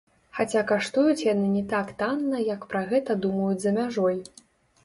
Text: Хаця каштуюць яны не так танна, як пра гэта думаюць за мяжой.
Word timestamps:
Хаця 0.37 0.61
каштуюць 0.71 1.25
яны 1.33 1.51
не 1.57 1.61
так 1.73 1.91
танна, 1.99 2.39
як 2.53 2.65
пра 2.73 2.81
гэта 2.95 3.17
думаюць 3.27 3.63
за 3.67 3.79
мяжой. 3.81 4.17